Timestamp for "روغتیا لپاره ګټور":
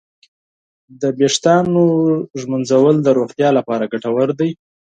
3.19-4.29